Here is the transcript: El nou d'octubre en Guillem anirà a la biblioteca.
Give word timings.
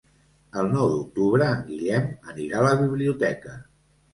El 0.61 0.69
nou 0.75 0.87
d'octubre 0.93 1.49
en 1.57 1.61
Guillem 1.67 2.09
anirà 2.33 2.59
a 2.63 2.67
la 2.71 2.75
biblioteca. 2.83 3.55